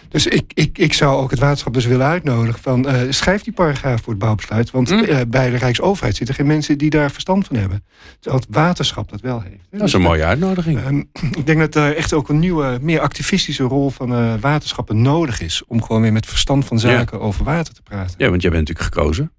[0.09, 3.53] Dus ik, ik, ik zou ook het waterschap dus willen uitnodigen van eh, schrijf die
[3.53, 4.71] paragraaf voor het bouwbesluit.
[4.71, 5.05] Want Mm.
[5.05, 7.85] eh, bij de Rijksoverheid zitten geen mensen die daar verstand van hebben.
[8.21, 9.64] Terwijl het waterschap dat wel heeft.
[9.71, 10.79] Dat is een mooie uitnodiging.
[10.79, 11.03] Ehm,
[11.38, 15.40] ik denk dat er echt ook een nieuwe, meer activistische rol van eh, waterschappen nodig
[15.40, 15.62] is.
[15.66, 18.14] Om gewoon weer met verstand van zaken over water te praten.
[18.19, 19.33] Ja, want jij bent natuurlijk gekozen.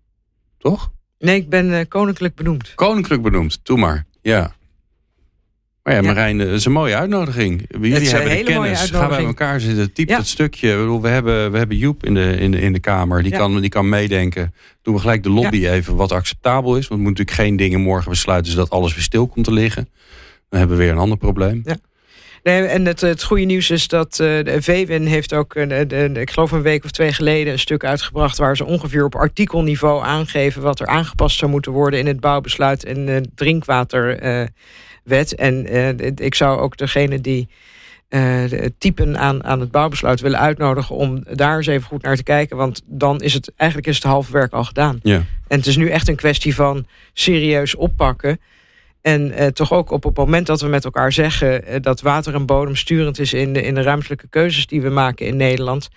[0.57, 0.91] Toch?
[1.19, 2.71] Nee, ik ben eh, koninklijk benoemd.
[2.75, 3.59] Koninklijk benoemd.
[3.63, 4.05] Doe maar.
[4.21, 4.55] Ja.
[5.87, 6.01] Maar ja.
[6.01, 7.65] Marijn, eh, dat is een mooie uitnodiging.
[7.69, 8.79] Jullie is een hebben hele mooie kennis.
[8.79, 9.27] Ga bij uitnodiging.
[9.27, 9.93] elkaar zitten.
[9.93, 10.99] Typ dat stukje.
[11.01, 13.23] We hebben, we hebben Joep in de, in de, in de Kamer.
[13.23, 14.53] Die, kan, die kan meedenken.
[14.81, 16.87] Doen we gelijk de lobby even wat acceptabel is.
[16.87, 18.51] Want we moeten natuurlijk geen dingen morgen besluiten...
[18.51, 19.89] zodat alles weer stil komt te liggen.
[20.49, 21.61] Dan hebben we weer een ander probleem.
[21.65, 21.77] Ja.
[22.43, 25.85] Nee, en het, het goede nieuws is dat eh, de VWin heeft ook, eh, de,
[25.87, 29.03] de- de- ik geloof een week of twee geleden, een stuk uitgebracht waar ze ongeveer
[29.05, 33.21] op artikelniveau aangeven wat er aangepast zou moeten worden in het bouwbesluit en de
[35.07, 35.35] drinkwaterwet.
[35.35, 35.65] en
[35.97, 37.47] eh, ik zou ook degene die
[38.09, 42.23] het typen aan, aan het bouwbesluit willen uitnodigen om daar eens even goed naar te
[42.23, 42.57] kijken.
[42.57, 44.99] Want dan is het eigenlijk is het halve werk al gedaan.
[45.03, 45.23] Ja.
[45.47, 48.39] En het is nu echt een kwestie van serieus oppakken.
[49.01, 52.45] En eh, toch ook op het moment dat we met elkaar zeggen dat water en
[52.45, 55.89] bodem sturend is in de, in de ruimtelijke keuzes die we maken in Nederland.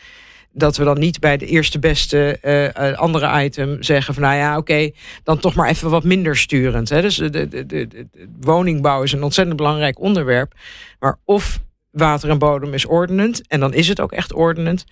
[0.53, 4.37] Dat we dan niet bij de eerste beste eh, eh, andere item zeggen van nou
[4.37, 4.91] ja, oké,
[5.25, 6.89] dan toch maar even wat minder sturend.
[6.89, 7.01] Hè?
[7.01, 10.53] Dus de, de, de, de- de woningbouw is een ontzettend belangrijk onderwerp.
[10.99, 11.61] Maar of
[11.91, 14.85] water en bodem is ordenend, en dan is het ook echt ordenend.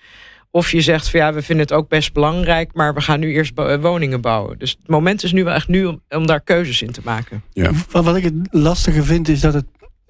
[0.51, 3.33] Of je zegt van ja, we vinden het ook best belangrijk, maar we gaan nu
[3.33, 4.57] eerst eh, woningen bouwen.
[4.57, 7.43] Dus het moment is nu wel echt nu om, om daar keuzes in te maken.
[7.91, 9.65] Wat, wat ik het lastige vind is dat het.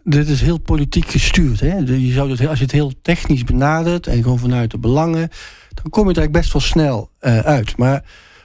[0.10, 1.60] Dit is heel politiek gestuurd.
[1.60, 1.78] Hè?
[1.78, 5.30] Je zou heel- als je het heel technisch benadert en gewoon vanuit de belangen,
[5.74, 7.78] dan kom je er eigenlijk best wel snel eh, uit.
[7.78, 8.04] Maar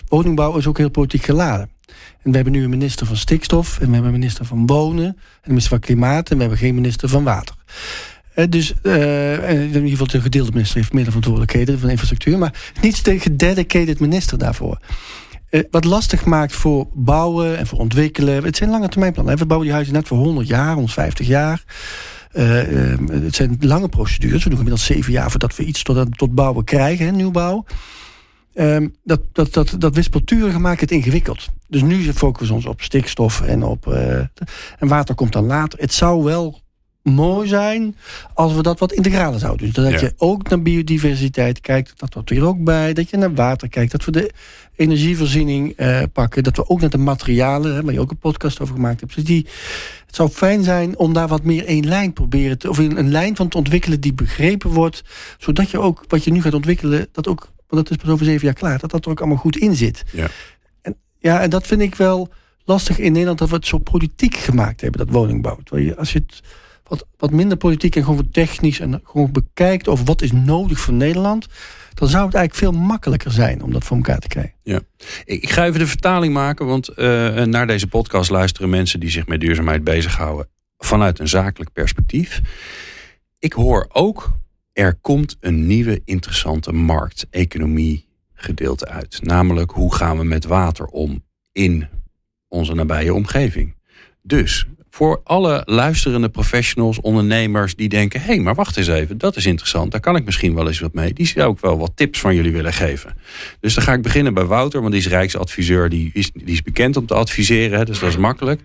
[0.08, 1.70] woningbouw is ook heel politiek geladen.
[2.22, 5.04] En we hebben nu een minister van stikstof, en we hebben een minister van wonen,
[5.06, 7.54] en een minister van klimaat, en we hebben geen minister van water.
[8.34, 12.72] Eh, dus eh, in ieder geval de gedeelde minister heeft meer verantwoordelijkheden van infrastructuur, maar
[12.80, 14.78] niet de gededicated minister daarvoor.
[15.54, 18.44] Eh, wat lastig maakt voor bouwen en voor ontwikkelen.
[18.44, 19.36] Het zijn lange termijnplannen.
[19.36, 21.64] We bouwen die huizen net voor 100 jaar, 150 jaar.
[22.32, 24.42] Eh, eh, het zijn lange procedures.
[24.42, 27.64] We doen inmiddels zeven jaar voordat we iets tot, tot bouwen krijgen, hè, nieuwbouw.
[28.54, 31.48] Ehm, dat, dat, dat, dat wispelturige maakt het ingewikkeld.
[31.68, 33.86] Dus nu focussen we ons op stikstof en op.
[34.78, 35.78] en water komt dan later.
[35.78, 36.60] Het zou wel
[37.04, 37.96] mooi zijn
[38.34, 39.90] als we dat wat integraler zouden doen.
[39.90, 42.92] Dat je ook naar biodiversiteit kijkt, dat wordt hier ook bij.
[42.92, 44.32] Dat je naar water kijkt, dat we de
[44.76, 46.42] energievoorziening eh, pakken.
[46.42, 49.14] Dat we ook naar de materialen, hè, waar je ook een podcast over gemaakt hebt.
[49.14, 49.46] Dus die,
[50.06, 53.10] het zou fijn zijn om daar wat meer één lijn proberen te, of een, een
[53.10, 55.02] lijn van te ontwikkelen die begrepen wordt.
[55.38, 58.24] Zodat je ook wat je nu gaat ontwikkelen, dat ook, want dat is pas over
[58.24, 60.04] zeven jaar klaar, dat dat er ook allemaal goed in zit.
[60.12, 60.28] Ja.
[60.82, 62.28] En, ja, en dat vind ik wel
[62.64, 65.58] lastig in Nederland dat we het zo politiek gemaakt hebben, dat woningbouw.
[65.64, 66.42] Terwijl je, als je het
[66.88, 70.94] wat, wat minder politiek en gewoon technisch en gewoon bekijkt over wat is nodig voor
[70.94, 71.46] Nederland,
[71.94, 74.54] dan zou het eigenlijk veel makkelijker zijn om dat voor elkaar te krijgen.
[74.62, 74.80] Ja.
[75.24, 76.96] Ik ga even de vertaling maken, want uh,
[77.42, 82.40] naar deze podcast luisteren mensen die zich met duurzaamheid bezighouden vanuit een zakelijk perspectief.
[83.38, 84.38] Ik hoor ook,
[84.72, 89.18] er komt een nieuwe interessante markt, economie gedeelte uit.
[89.22, 91.88] Namelijk, hoe gaan we met water om in
[92.48, 93.74] onze nabije omgeving?
[94.22, 99.36] Dus voor alle luisterende professionals, ondernemers die denken: hé, hey, maar wacht eens even, dat
[99.36, 101.12] is interessant, daar kan ik misschien wel eens wat mee.
[101.12, 103.14] Die zou ook wel wat tips van jullie willen geven.
[103.60, 106.62] Dus dan ga ik beginnen bij Wouter, want die is Rijksadviseur, die is, die is
[106.62, 108.60] bekend om te adviseren, dus dat is makkelijk.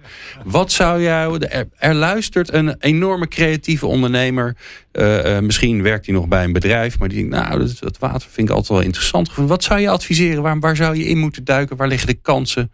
[0.46, 4.56] Wat zou jou, er, er luistert een enorme creatieve ondernemer,
[4.94, 7.98] uh, uh, misschien werkt hij nog bij een bedrijf, maar die denkt: nou, dat, dat
[7.98, 9.36] water vind ik altijd wel interessant.
[9.36, 10.44] Wat zou je adviseren?
[10.44, 11.78] Waar, waar zou je in moeten duiken?
[11.78, 12.72] Waar liggen de kansen?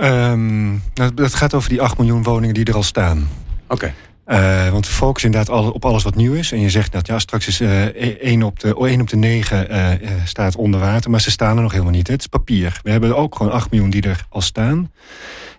[0.00, 3.28] Um, dat, dat, gaat over die 8 miljoen woningen die er al staan.
[3.68, 3.74] Oké.
[3.74, 3.94] Okay.
[4.26, 6.52] Uh, want we focussen inderdaad al, op alles wat nieuw is.
[6.52, 9.70] En je zegt dat ja, straks is uh, 1, op de, 1 op de 9
[9.70, 11.10] uh, staat onder water.
[11.10, 12.08] Maar ze staan er nog helemaal niet.
[12.08, 12.80] Het is papier.
[12.82, 14.92] We hebben ook gewoon 8 miljoen die er al staan.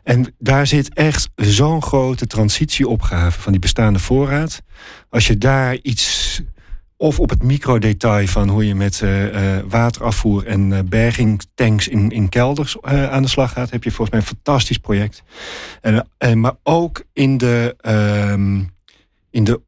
[0.03, 4.61] En daar zit echt zo'n grote transitieopgave van die bestaande voorraad.
[5.09, 6.41] Als je daar iets
[7.03, 12.29] of op het microdetail van hoe je met uh, waterafvoer en uh, bergingstanks in, in
[12.29, 15.23] kelders aan de slag gaat, heb je volgens mij een fantastisch project.
[15.81, 18.61] En, en, maar ook in de, ehm,
[19.29, 19.61] in de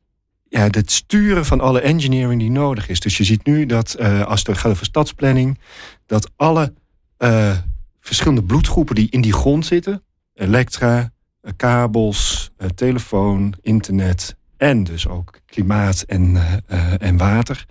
[0.50, 3.00] ja, het sturen van alle engineering die nodig is.
[3.00, 5.60] Dus je ziet nu dat als het gaat over stadsplanning,
[6.06, 6.74] dat alle
[8.00, 11.12] verschillende bloedgroepen die in die grond zitten, elektra,
[11.56, 17.66] kabels, telefoon, internet, en dus ook klimaat en, uh, uh, en water,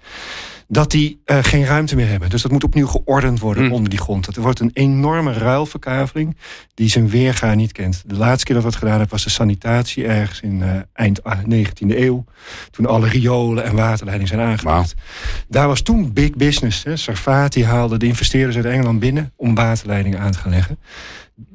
[0.69, 2.31] dat die uh, geen ruimte meer hebben.
[2.31, 3.73] Dus dat moet opnieuw geordend worden mm.
[3.73, 4.25] onder die grond.
[4.25, 6.37] Dat wordt een enorme ruilverkaveling
[6.75, 8.03] die zijn weerga niet kent.
[8.07, 11.87] De laatste keer dat we dat gedaan hebben was de sanitatie ergens in eind 19e
[11.87, 12.25] eeuw.
[12.71, 14.95] Toen alle riolen en waterleidingen zijn aangelegd.
[14.95, 15.03] Wow.
[15.49, 16.85] Daar was toen big business.
[16.85, 16.97] Hè.
[16.97, 20.79] Sarfati haalde de investeerders uit Engeland binnen om waterleidingen aan te gaan leggen.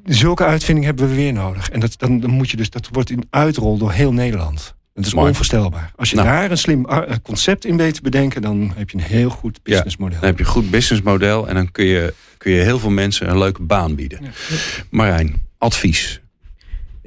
[0.03, 1.69] Zulke uitvinding hebben we weer nodig.
[1.69, 4.77] En dat, dan, dan moet je dus, dat wordt in uitrol door heel Nederland.
[4.99, 5.27] Het is Mooi.
[5.27, 5.91] onvoorstelbaar.
[5.95, 6.27] Als je nou.
[6.27, 6.85] daar een slim
[7.23, 10.13] concept in weet te bedenken, dan heb je een heel goed businessmodel.
[10.15, 12.89] Ja, dan heb je een goed businessmodel en dan kun je, kun je heel veel
[12.89, 14.19] mensen een leuke baan bieden.
[14.21, 14.29] Ja.
[14.89, 16.21] Marijn, advies.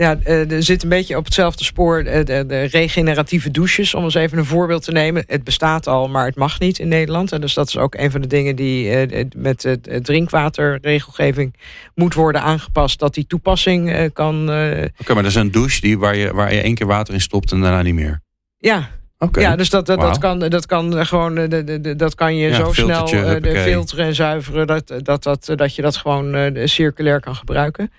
[0.02, 2.04] Ja, er zit een beetje op hetzelfde spoor.
[2.04, 5.24] De, de, regeneratieve douches, om eens even een voorbeeld te nemen.
[5.26, 7.32] Het bestaat al, maar het mag niet in Nederland.
[7.32, 11.54] En dus dat is ook een van de dingen die met de drinkwaterregelgeving
[11.94, 12.98] moet worden aangepast.
[12.98, 14.42] Dat die toepassing kan.
[14.42, 17.14] Oké, okay, maar dat is een douche die, waar, je, waar je één keer water
[17.14, 18.20] in stopt en daarna niet meer.
[18.58, 18.90] Ja,
[19.22, 19.42] Okay.
[19.42, 20.06] Ja, dus dat, dat, wow.
[20.06, 21.48] dat, kan, dat kan gewoon
[21.96, 23.06] dat kan je ja, zo snel
[23.40, 27.90] de filteren en zuiveren dat, dat, dat, dat je dat gewoon circulair kan gebruiken.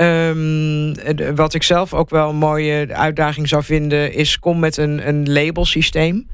[0.00, 0.94] Um,
[1.34, 5.32] wat ik zelf ook wel een mooie uitdaging zou vinden, is kom met een, een
[5.32, 6.28] labelsysteem.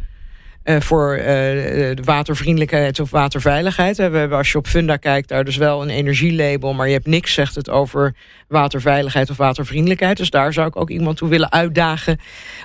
[0.65, 3.97] Uh, voor de watervriendelijkheid of waterveiligheid.
[3.97, 7.07] We hebben, als je op Funda kijkt, daar dus wel een energielabel, maar je hebt
[7.07, 8.15] niks, zegt het, over
[8.49, 10.17] waterveiligheid of watervriendelijkheid.
[10.17, 12.21] Dus daar zou ik ook iemand toe willen uitdagen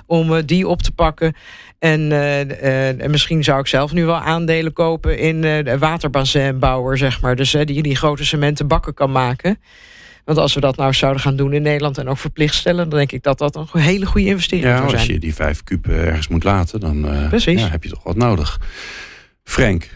[0.06, 1.34] om die op te pakken.
[1.78, 2.12] En,
[2.60, 7.36] en, misschien zou ik zelf nu wel aandelen kopen in waterbassinbouwer, zeg maar.
[7.36, 9.58] Dus die die grote cementen bakken kan maken.
[10.24, 12.98] Want als we dat nou zouden gaan doen in Nederland en ook verplicht stellen, dan
[12.98, 15.00] denk ik dat dat een hele goede investering ja, zou zijn.
[15.00, 18.16] Als je die vijf kuub ergens moet laten, dan uh, ja, heb je toch wat
[18.16, 18.60] nodig.
[19.44, 19.88] Frank,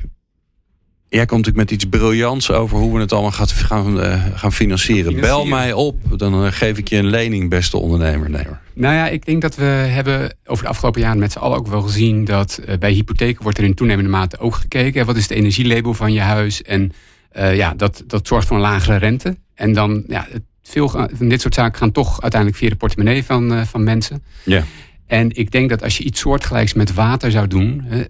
[1.08, 4.52] jij komt natuurlijk met iets briljants over hoe we het allemaal gaat, gaan, uh, gaan
[4.52, 5.20] financieren.
[5.20, 8.30] Bel mij op, dan uh, geef ik je een lening, beste ondernemer.
[8.30, 8.58] Nee, hoor.
[8.74, 11.66] Nou ja, ik denk dat we hebben over de afgelopen jaren met z'n allen ook
[11.66, 15.06] wel gezien dat bij hypotheken wordt er in toenemende mate ook gekeken.
[15.06, 16.62] Wat is het energielabel van je huis?
[16.62, 16.92] En
[17.36, 19.36] ja, dat, dat zorgt voor een lagere rente.
[19.54, 20.26] En dan, ja,
[20.62, 24.22] veel van dit soort zaken gaan toch uiteindelijk via de portemonnee van, uh, van mensen.
[24.44, 24.64] Ja.
[25.06, 27.84] En ik denk dat als je iets soortgelijks met water zou doen.
[27.90, 28.00] Uh,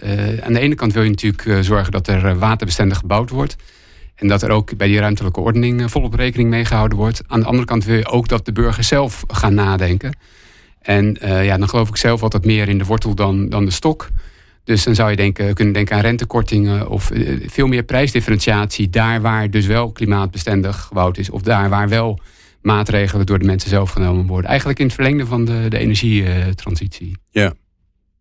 [0.43, 3.57] aan de ene kant wil je natuurlijk zorgen dat er waterbestendig gebouwd wordt.
[4.15, 7.23] En dat er ook bij die ruimtelijke ordening volop rekening mee gehouden wordt.
[7.27, 10.17] Aan de andere kant wil je ook dat de burgers zelf gaan nadenken.
[10.81, 14.09] En ja, dan geloof ik zelf altijd meer in de wortel dan, dan de stok.
[14.67, 18.91] Dus dan zou je denken, kunnen denken aan rentekortingen of eh, veel meer prijsdifferentiatie.
[18.91, 21.31] Daar waar dus wel klimaatbestendig gebouwd is.
[21.31, 22.21] Of daar waar wel
[22.63, 24.49] maatregelen door de mensen zelf genomen worden.
[24.49, 27.17] Eigenlijk in het verlengde van de, de energietransitie.
[27.31, 27.53] Ja.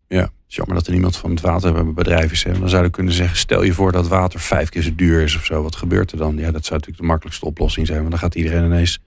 [0.08, 2.42] Ja, jammer dat er niemand van het waterbedrijf is.
[2.42, 2.58] Hè?
[2.58, 5.44] Dan zouden kunnen zeggen, stel je voor dat water vijf keer zo duur is of
[5.44, 5.62] zo.
[5.62, 6.36] Wat gebeurt er dan?
[6.36, 7.98] Ja, dat zou natuurlijk de makkelijkste oplossing zijn.
[7.98, 8.98] Want dan gaat iedereen ineens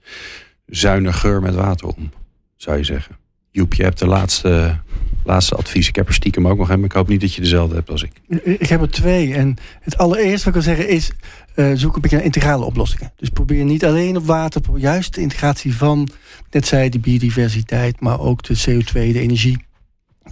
[0.66, 2.10] zuiniger met water om,
[2.56, 3.19] zou je zeggen.
[3.52, 4.80] Joep, je hebt de laatste,
[5.24, 5.88] laatste advies.
[5.88, 7.90] Ik heb er stiekem ook nog een, maar ik hoop niet dat je dezelfde hebt
[7.90, 8.12] als ik.
[8.44, 9.34] Ik heb er twee.
[9.34, 11.10] En het allereerste wat ik wil zeggen is...
[11.54, 13.12] Uh, zoek een beetje naar integrale oplossingen.
[13.16, 14.62] Dus probeer niet alleen op water...
[14.76, 16.08] juist de integratie van,
[16.50, 18.00] net zei de biodiversiteit...
[18.00, 19.64] maar ook de CO2, de energie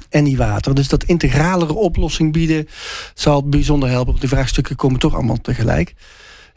[0.09, 0.75] en die water.
[0.75, 2.69] Dus dat integralere oplossing bieden
[3.15, 4.11] zal bijzonder helpen.
[4.11, 5.95] Want de vraagstukken komen toch allemaal tegelijk.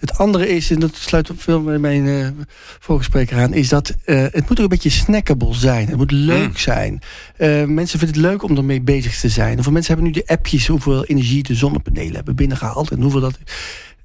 [0.02, 2.28] Het andere is, en dat sluit op veel met mijn uh,
[2.80, 5.88] vorige spreker aan, is dat uh, het moet ook een beetje snackable zijn.
[5.88, 6.58] Het moet leuk mm.
[6.58, 7.00] zijn.
[7.38, 9.64] Uh, mensen vinden het leuk om ermee bezig te zijn.
[9.64, 13.38] Voor mensen hebben nu de appjes hoeveel energie de zonnepanelen hebben binnengehaald en hoeveel dat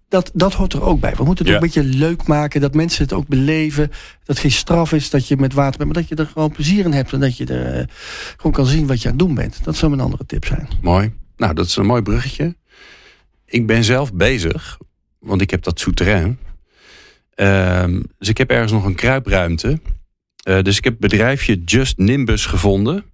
[0.08, 1.14] dat, dat hoort er ook bij.
[1.14, 2.60] We moeten het ook een beetje leuk maken.
[2.60, 3.88] Dat mensen het ook beleven.
[3.88, 5.92] Dat het geen straf is dat je met water bent.
[5.92, 7.12] Maar dat je er gewoon plezier in hebt.
[7.12, 7.84] En dat je er uh,
[8.36, 9.64] gewoon kan zien wat je aan het doen bent.
[9.64, 10.68] Dat zou mijn andere tip zijn.
[10.80, 11.12] Mooi.
[11.36, 12.56] Nou, dat is een mooi bruggetje.
[13.46, 14.78] Ik ben zelf bezig.
[15.18, 16.38] Want ik heb dat souterrain.
[17.36, 17.84] Uh,
[18.18, 19.80] dus ik heb ergens nog een kruipruimte.
[20.48, 23.04] Uh, dus ik heb het bedrijfje Just Nimbus gevonden.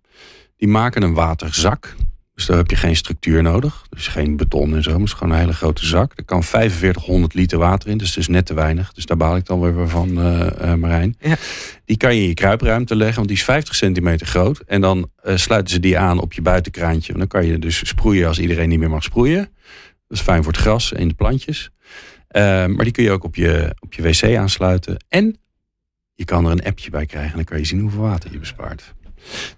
[0.57, 1.95] Die maken een waterzak.
[2.35, 3.87] Dus daar heb je geen structuur nodig.
[3.91, 4.91] Dus geen beton en zo.
[4.91, 6.12] Maar het is gewoon een hele grote zak.
[6.17, 7.99] Er kan 4500 liter water in.
[7.99, 8.93] Dus het is net te weinig.
[8.93, 11.17] Dus daar baal ik dan weer van, uh, Marijn.
[11.21, 11.37] Ja.
[11.85, 13.17] Die kan je in je kruipruimte leggen.
[13.17, 14.59] Want die is 50 centimeter groot.
[14.67, 17.12] En dan sluiten ze die aan op je buitenkraantje.
[17.12, 19.49] En dan kan je dus sproeien als iedereen niet meer mag sproeien.
[20.09, 21.71] Dat is fijn voor het gras en de plantjes.
[22.33, 25.05] Uh, maar die kun je ook op je, op je wc aansluiten.
[25.09, 25.37] En
[26.14, 27.31] je kan er een appje bij krijgen.
[27.31, 28.95] En dan kan je zien hoeveel water je bespaart.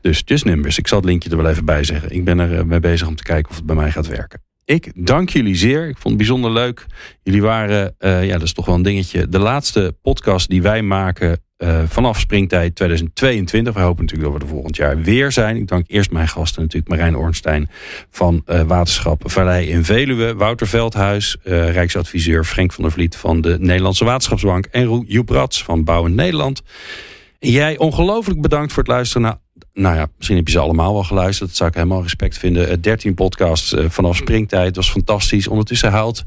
[0.00, 2.10] Dus Just Nimbus, ik zal het linkje er wel even bij zeggen.
[2.10, 4.42] Ik ben er eh, mee bezig om te kijken of het bij mij gaat werken.
[4.64, 5.88] Ik dank jullie zeer.
[5.88, 6.86] Ik vond het bijzonder leuk.
[7.22, 9.28] Jullie waren, uh, ja, dat is toch wel een dingetje.
[9.28, 13.74] De laatste podcast die wij maken uh, vanaf springtijd 2022.
[13.74, 15.56] We hopen natuurlijk dat we er volgend jaar weer zijn.
[15.56, 17.68] Ik dank eerst mijn gasten, natuurlijk Marijn Ornstein
[18.10, 20.34] van uh, Waterschap Vallei in Veluwe.
[20.34, 24.66] Wouter Veldhuis, Rijksadviseur Frank van der Vliet van de Nederlandse Waterschapsbank.
[24.66, 26.62] En Joep Rats van Bouwend Nederland.
[27.38, 29.38] Jij ongelooflijk bedankt voor het luisteren naar
[29.74, 31.48] nou ja, misschien heb je ze allemaal wel geluisterd.
[31.48, 32.80] Dat zou ik helemaal respect vinden.
[32.80, 34.76] 13 eh, podcasts uh, vanaf springtijd.
[34.76, 35.48] was fantastisch.
[35.48, 36.22] Ondertussen huilt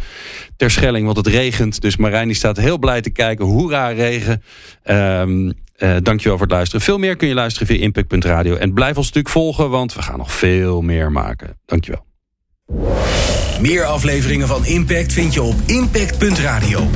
[0.57, 1.81] ter Schelling, want het regent.
[1.81, 3.45] Dus Marijn die staat heel blij te kijken.
[3.45, 4.43] Hoera, regen.
[4.83, 6.81] Um, uh, dankjewel voor het luisteren.
[6.81, 8.55] Veel meer kun je luisteren via impact.radio.
[8.55, 11.59] En blijf ons natuurlijk volgen, want we gaan nog veel meer maken.
[11.65, 12.05] Dankjewel.
[13.61, 16.87] Meer afleveringen van Impact vind je op impact.radio.